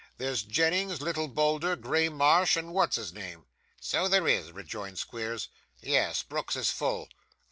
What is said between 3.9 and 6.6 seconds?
there is,' rejoined Squeers. 'Yes! Brooks